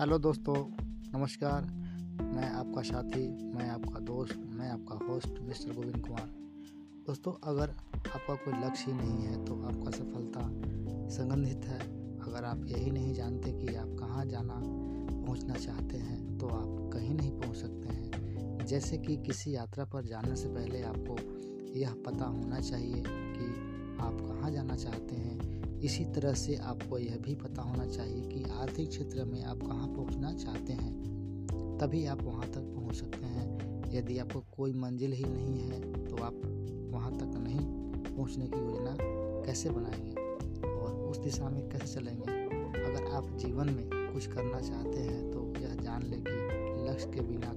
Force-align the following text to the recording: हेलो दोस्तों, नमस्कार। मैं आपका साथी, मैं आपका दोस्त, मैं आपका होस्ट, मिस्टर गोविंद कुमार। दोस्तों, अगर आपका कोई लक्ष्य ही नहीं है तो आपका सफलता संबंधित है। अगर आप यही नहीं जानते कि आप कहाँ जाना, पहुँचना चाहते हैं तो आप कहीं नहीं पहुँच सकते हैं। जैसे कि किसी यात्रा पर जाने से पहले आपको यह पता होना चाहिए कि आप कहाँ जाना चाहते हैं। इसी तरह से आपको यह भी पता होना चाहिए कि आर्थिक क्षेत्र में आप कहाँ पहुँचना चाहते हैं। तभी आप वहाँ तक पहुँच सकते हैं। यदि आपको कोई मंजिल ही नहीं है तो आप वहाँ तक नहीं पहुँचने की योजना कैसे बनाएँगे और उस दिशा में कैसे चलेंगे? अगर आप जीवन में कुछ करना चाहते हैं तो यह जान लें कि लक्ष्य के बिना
हेलो 0.00 0.18
दोस्तों, 0.18 0.54
नमस्कार। 1.18 1.62
मैं 2.24 2.50
आपका 2.50 2.82
साथी, 2.82 3.54
मैं 3.54 3.70
आपका 3.70 4.00
दोस्त, 4.00 4.36
मैं 4.50 4.70
आपका 4.70 5.06
होस्ट, 5.06 5.28
मिस्टर 5.42 5.72
गोविंद 5.72 6.06
कुमार। 6.06 6.30
दोस्तों, 7.06 7.32
अगर 7.44 7.70
आपका 8.14 8.34
कोई 8.34 8.54
लक्ष्य 8.54 8.90
ही 8.92 8.92
नहीं 8.92 9.24
है 9.24 9.44
तो 9.44 9.54
आपका 9.62 9.90
सफलता 9.90 10.40
संबंधित 11.08 11.64
है। 11.64 11.78
अगर 12.18 12.44
आप 12.44 12.64
यही 12.66 12.90
नहीं 12.90 13.14
जानते 13.14 13.52
कि 13.52 13.74
आप 13.74 13.96
कहाँ 14.00 14.26
जाना, 14.26 14.54
पहुँचना 15.26 15.54
चाहते 15.54 15.96
हैं 15.96 16.38
तो 16.38 16.48
आप 16.48 16.90
कहीं 16.92 17.14
नहीं 17.14 17.32
पहुँच 17.40 17.56
सकते 17.56 17.88
हैं। 17.88 18.66
जैसे 18.66 18.98
कि 18.98 19.16
किसी 19.16 19.54
यात्रा 19.54 19.84
पर 19.84 20.04
जाने 20.04 20.36
से 20.36 20.48
पहले 20.48 20.82
आपको 20.82 21.16
यह 21.78 21.94
पता 22.06 22.24
होना 22.24 22.60
चाहिए 22.60 23.02
कि 23.06 23.54
आप 24.00 24.18
कहाँ 24.20 24.50
जाना 24.50 24.76
चाहते 24.76 25.16
हैं। 25.16 25.59
इसी 25.82 26.04
तरह 26.04 26.32
से 26.32 26.56
आपको 26.56 26.98
यह 26.98 27.16
भी 27.16 27.34
पता 27.34 27.62
होना 27.62 27.86
चाहिए 27.86 28.20
कि 28.28 28.50
आर्थिक 28.50 28.88
क्षेत्र 28.88 29.24
में 29.24 29.44
आप 29.44 29.60
कहाँ 29.60 29.88
पहुँचना 29.88 30.32
चाहते 30.32 30.72
हैं। 30.72 31.00
तभी 31.80 32.06
आप 32.06 32.22
वहाँ 32.22 32.46
तक 32.46 32.60
पहुँच 32.60 32.94
सकते 32.94 33.26
हैं। 33.26 33.70
यदि 33.94 34.18
आपको 34.18 34.44
कोई 34.56 34.72
मंजिल 34.72 35.12
ही 35.12 35.24
नहीं 35.24 35.58
है 35.58 36.06
तो 36.08 36.16
आप 36.16 36.40
वहाँ 36.92 37.16
तक 37.18 37.38
नहीं 37.38 37.60
पहुँचने 38.16 38.46
की 38.46 38.58
योजना 38.58 38.96
कैसे 39.46 39.70
बनाएँगे 39.70 40.14
और 40.68 41.10
उस 41.10 41.18
दिशा 41.18 41.48
में 41.48 41.68
कैसे 41.68 42.00
चलेंगे? 42.00 42.40
अगर 42.84 43.10
आप 43.12 43.36
जीवन 43.36 43.66
में 43.66 44.12
कुछ 44.12 44.26
करना 44.26 44.60
चाहते 44.60 44.98
हैं 44.98 45.30
तो 45.30 45.54
यह 45.60 45.74
जान 45.74 46.02
लें 46.02 46.24
कि 46.24 46.36
लक्ष्य 46.90 47.10
के 47.14 47.20
बिना 47.20 47.49